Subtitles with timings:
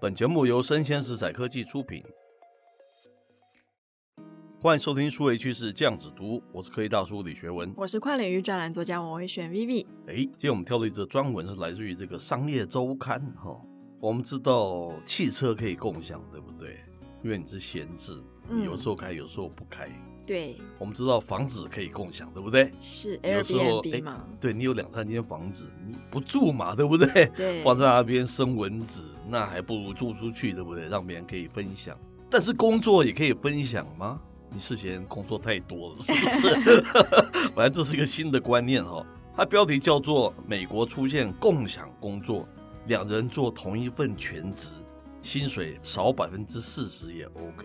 [0.00, 2.02] 本节目由生鲜食材科技出品，
[4.58, 9.84] 欢迎收听数位趋势酱子读，我是科技大叔李学文，我是跨领域专栏作家王维选 Vivi。
[10.06, 13.60] 哎，今天我们挑的一则专文是来自于这个商业周刊哈。
[14.00, 16.78] 我们知道汽车可以共享，对不对？
[17.22, 19.86] 因为你是闲置，你有时候开，有时候不开。
[20.26, 20.56] 对。
[20.78, 22.72] 我们知道房子可以共享，对不对？
[22.80, 24.24] 是有时候 Airbnb 嘛？
[24.40, 27.26] 对，你有两三间房子，你不住嘛，对不对？
[27.36, 27.62] 对。
[27.62, 29.06] 放在那边生蚊子。
[29.30, 30.88] 那还不如租出去，对不对？
[30.88, 31.96] 让别人可以分享。
[32.28, 34.20] 但是工作也可以分享吗？
[34.52, 36.82] 你事前工作太多了，是不是？
[37.54, 39.06] 反正这是一个新的观念哈。
[39.36, 42.46] 它标题叫做“美国出现共享工作，
[42.88, 44.74] 两人做同一份全职，
[45.22, 47.64] 薪水少百分之四十也 OK”。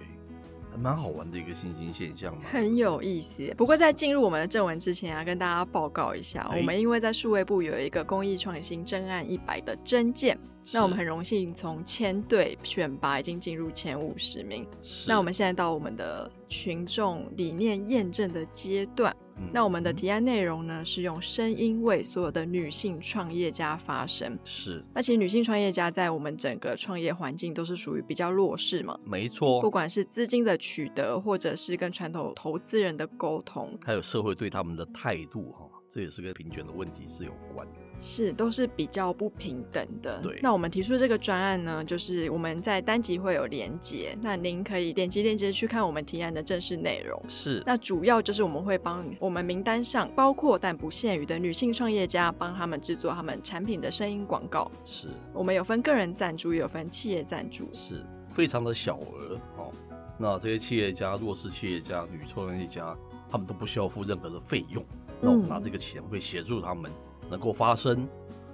[0.78, 3.54] 蛮好玩的一个新兴现象嘛，很有意思。
[3.58, 10.38] 不过在进入我们的正文之前啊，跟大家报告一下，我们因为在数位部有一个公益创新真案一百的真件，
[10.74, 14.68] 那我们很荣幸从千队选拔已经进入前五十名。
[15.08, 19.16] 那我们现在到我们的群众理念验证的阶段。
[19.52, 24.38] 那我们的提案内容呢，是用声音为所有的女性创业家发声。
[24.44, 28.98] 是，那其实女性创业家在我们整个创业环境都是属于比较弱势嘛。
[29.06, 29.62] 没错。
[29.62, 35.66] 不管是资金的取得，或者是跟传统投资人的沟通，还有社会对他们的态度，哈，
[35.96, 37.74] 这也是跟平权的问题是有关的。
[38.02, 40.20] 是，都是比较不平等的。
[40.22, 47.18] 对，那我们提出的这个专案呢，就是我们在单集会有连接，那您可以点击链接去看我们提案的正式内容。
[47.30, 54.70] 是，那主要就是我们会帮我们名单上包括但不限于的女性创业家，帮他们制作他们产品的声音广告。
[54.84, 59.72] 是，我们有分个人赞助，也有分企业赞助，是非常的小额哦。
[60.18, 62.94] 那这些企业家、弱势企业家、女创业家，
[63.32, 64.84] 他们都不需要付任何的费用，
[65.22, 66.92] 那我们拿这个钱会协助他们。
[67.28, 68.08] 能够发声，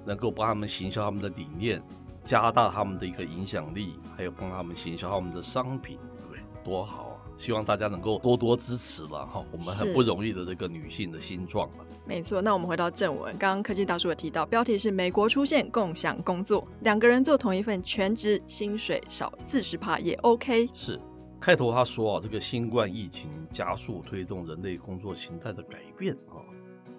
[0.05, 1.83] 能够帮他们行销他们的理念，
[2.23, 6.41] 加大他们的一个影响力，还有帮他们行销他们的商品，对不对？
[6.63, 7.15] 多好啊！
[7.37, 11.85] 希望大家能够多多支持了哈，我们很不容易的这个女性的新状了。
[12.05, 20.65] 没错，那我们回到正文，刚刚科技大叔也提到，标题是美国出现共享工作，两个人做同一份全职，薪水少四十趴也 OK。
[20.73, 20.97] 是，
[21.41, 26.37] 开头他说啊，这个新冠疫情加速推动人类工作形态的改变啊。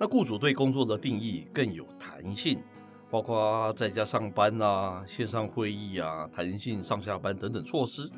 [0.00, 2.60] 那雇主对工作的定义更有弹性，
[3.08, 8.10] 包括在家上班啊、线上会议啊、弹性上下班等等措施，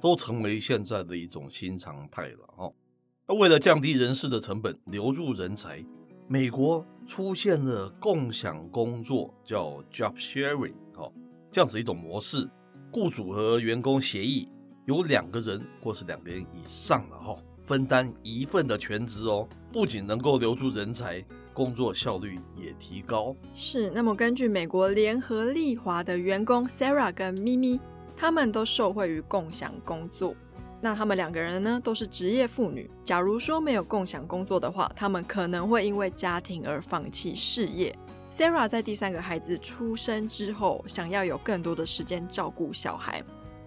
[0.00, 2.72] 都成为现在的一种新常态了哦。
[3.26, 5.84] 那为了降低人事的成本，留住人才，
[6.28, 11.12] 美国出现了共享工作，叫 job sharing 哦，
[11.50, 12.48] 这样子一种模式，
[12.92, 14.48] 雇主和员工协议，
[14.84, 17.36] 有两个人或是两个人以上了哈。
[17.60, 23.34] 分担一份的全职哦，不仅能够留住人才，工作效率也提高。
[23.54, 27.80] 是，那么根据美国联合利华的员工 Sarah 跟咪咪，
[28.16, 30.34] 他们都受惠于共享工作。
[30.80, 32.90] 那他们两个人呢，都是职业妇女。
[33.04, 37.96] 假如说没有共享工作的话，他们可能会因为家庭而放弃事业。
[38.28, 43.22] Sarah 在第三个孩子出生之后，想要有更多的时间照顾小孩。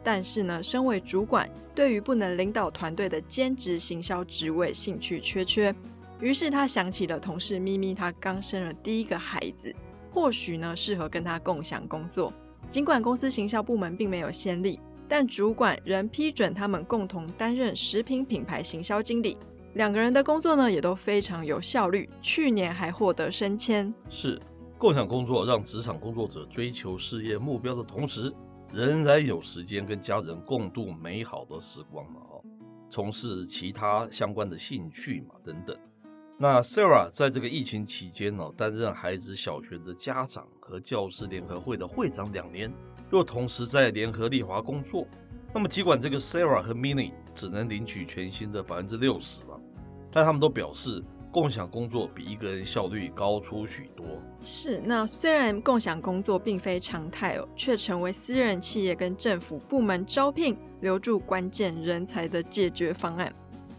[0.05, 5.73] 但是呢，身为主管，对于不能领导团队的兼职行销职位兴趣缺缺。
[6.21, 9.73] 于是他想起了同事咪咪，她刚生了第一个孩子，
[10.13, 12.31] 或许呢适合跟他共享工作。
[12.69, 19.35] 尽管公司行销部门并没有先例，但主管仍批准他们共同担任食品品牌行销经理。
[19.73, 23.93] 两个人的工作呢也都非常有效率，去年还获得升迁。
[24.07, 24.39] 是
[24.77, 28.31] 共享工作让职场工作者追求事业目标的同时，
[28.73, 32.19] 仍然有时间跟家人共度美好的时光嘛？
[32.29, 32.43] 哦，
[32.89, 35.75] 从事其他相关的兴趣嘛，等等。
[36.37, 42.73] 那 Sarah 在这个疫情期间呢，担任孩子小学的家长和教师联合会的会长两年，
[43.11, 45.07] 又同时在联合利华工作。
[45.53, 49.59] 那么，尽管这个 Sarah 和 Mini 只能领取全薪的百分之六十了，
[50.11, 51.01] 但他们都表示。
[51.35, 54.05] 共享工作比一个人效率高出许多。
[54.39, 63.29] 是，那虽然共享工作并非常态哦，却成为私人企业跟政府部门招聘留住关键人才的解决方案。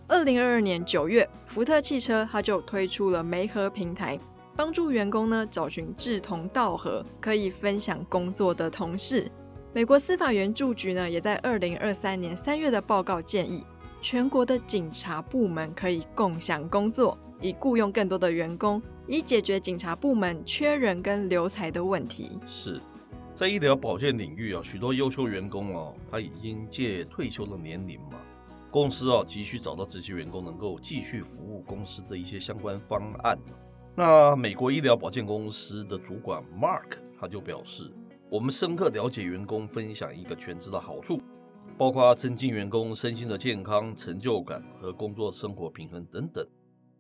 [0.07, 4.19] 二零二二年九月，福特汽车它就推出了媒合平台，
[4.55, 9.33] 帮助员工呢找寻志同道合、可以分享工作的同事。
[9.73, 13.65] 美国司法援助局呢，也在二零二三年三月的报告建议，
[14.09, 22.39] 全国的警察部门可以共享工作，以雇佣更多的员工，以解决警察部门缺人跟留才的问题。
[22.47, 22.81] 是
[23.35, 28.11] 在医疗保健领域啊，许多优秀员工哦，他已经届退休的年龄嘛，
[28.71, 33.37] 公司啊急需找到这些员工能够继续服务公司的一些相关方案。
[33.97, 37.93] 那美国医疗保健公司的主管 Mark 他就表示。
[38.29, 41.21] 我们深刻了解员工分享一个全职的好处，
[41.79, 46.47] 包括增进员工身心的健康、成就感和工作生活平衡等等。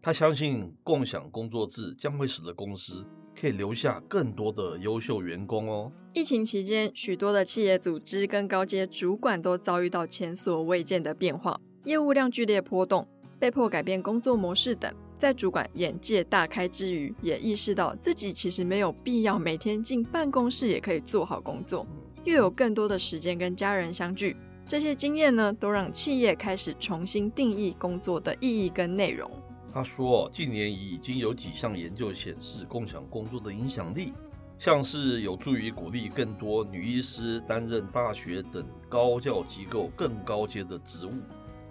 [0.02, 3.04] 他相信共享工作制将会使得公司
[3.38, 5.90] 可以留下更多的优秀员工哦。
[6.12, 13.08] 疫情期间，许多的企业组织跟高阶主管都遭遇到前所未见的变化，业务量剧烈波动，
[13.38, 14.92] 被迫改变工作模式等。
[15.18, 21.86] 在主管眼界大开之余，也意识到自己其实没有必要每天进办公室也可以做好工作，
[22.24, 24.36] 又有更多的时间跟家人相聚。
[24.68, 29.30] 这些经验呢，都让企业开始重新定义工作的意义跟内容。
[29.72, 34.12] 他说，近年已经有几项研究显示，共享工作的影响力，
[34.58, 41.12] 像是有助于鼓励更多女医师担任大学等高教机构更高阶的职务，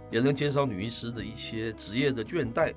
[0.10, 2.74] 也能减少女医师的一些职业的倦怠。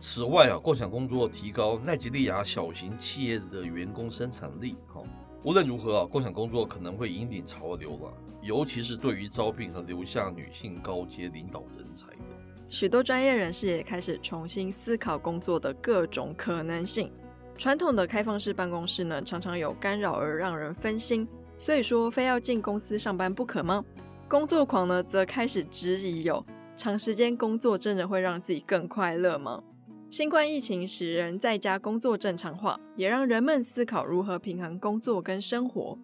[0.00, 4.76] 此外啊，共享工作提高奈及利亚小型企业的员工生产力。
[4.86, 5.02] 哈，
[5.44, 8.12] 无论如何啊，共享工作可能会引领潮流了，
[8.42, 12.22] 尤其是对于招聘和留下女性高阶领导人才的。
[12.68, 17.10] 许多专业人士也开始重新思考工作的各种可能性。
[17.56, 21.26] 传统的开放式办公室呢，常常有干扰而让人分心，
[21.56, 23.84] 所以说非要进公司上班不可吗？
[24.28, 26.44] 工作狂呢，则开始质疑有
[26.76, 29.62] 长时间工作真的会让自己更快乐吗？
[30.10, 35.98] 新冠疫情使人在家工作正常化，也让人们思考如何平衡工作跟生活。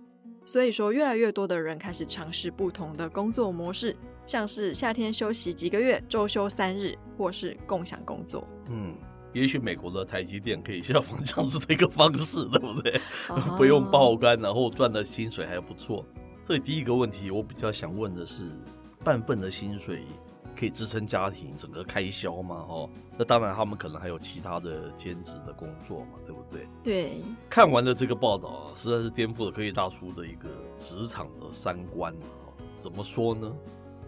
[0.45, 3.97] 所以说，越来越多的人开始尝试不同的工作模式，
[4.27, 8.45] 像是夏天休息几个月，周休三日，或是共享工作。
[8.69, 8.95] 嗯，
[9.33, 13.01] 也许美国的台积电可以效仿这样子的一个方式，对不对？
[13.57, 16.05] 不用爆肝，然后赚的薪水还不错。
[16.47, 18.51] 所以第一个问题，我比较想问的是，
[19.03, 20.03] 半份的薪水。
[20.65, 22.65] 可以支撑家庭整个开销嘛？
[22.67, 22.89] 哦，
[23.19, 26.67] 那当然，他们可能还有其他的兼职的工作嘛，对不对？
[26.83, 27.23] 对。
[27.51, 32.57] 看完了这个报道啊，实在是颠覆了科技大叔的一个职场的三观啊。
[32.81, 33.53] 怎么说呢？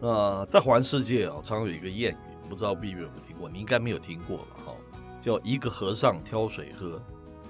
[0.00, 2.16] 那在环世界啊，常有一个谚语，
[2.48, 3.50] 不知道 B B 有没有听过？
[3.50, 4.56] 你应该没有听过吧？
[4.64, 4.72] 哈，
[5.20, 6.98] 叫一个和尚挑水喝，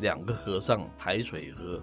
[0.00, 1.80] 两个和尚抬水喝，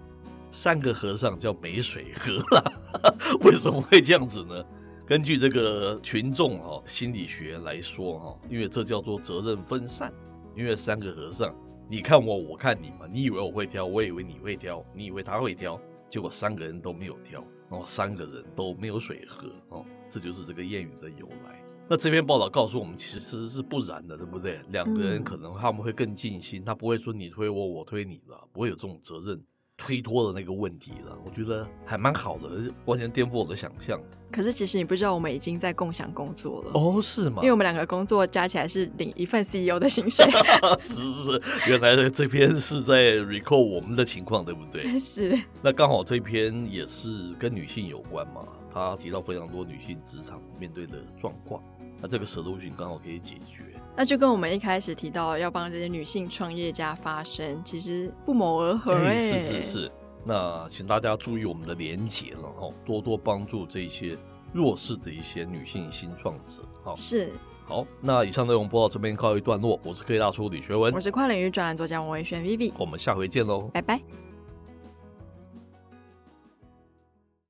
[0.51, 2.73] 三个和尚叫没水喝了。
[3.45, 4.61] 为什么会这样子呢？
[5.05, 10.13] 根据这个群众哈心理学来说哈，因为这叫做责任分散。
[10.55, 11.51] 因为三个和尚，
[11.89, 21.59] 你看我，我看你嘛，你以为我会挑，我以为你会挑，你以为他会挑，结果三个人都没有挑，然后三个人都没有水喝哦，这就是这个谚语的由来。
[21.89, 24.61] 那这篇报道告诉我们，其实是不然的，对不对？
[24.69, 29.43] 两个人可能他们会更尽心，他不会说你推我，我推你了，不会有这种责任。
[29.83, 33.99] 推脱的那个问题了，我觉得还蛮好的，完全颠覆我的想象。
[34.31, 37.01] 可是其实你不知道，我们已经在共享工作了哦？
[37.01, 37.41] 是吗？
[37.41, 40.25] 因为我们两个工作加起来是领一份 CEO 的薪水。
[40.79, 44.83] 是是是，原来的这篇是在 recall 我们的情况，对不对？
[44.97, 45.37] 是。
[45.61, 51.61] 那刚好这篇也是跟女性有关嘛，他提到非常多女性职场面对的状况，
[52.01, 53.65] 那这个 solution 刚好可以解决。
[53.95, 59.19] 那就跟我们一开始提到要帮这些女性创业家发声，其实不谋而合哎。
[59.19, 59.91] 是是是，
[60.25, 64.17] 那请大家注意我们的连结了哈，多多帮助这些
[64.51, 66.63] 弱势的一些女性新创者。
[66.83, 67.31] 好，是。
[67.65, 69.79] 好，那以上内容播到这边告一段落。
[69.83, 74.01] 我是科技大叔李学文，我是跨领域专栏作家王维轩 Vivi，我们下回见喽，拜拜。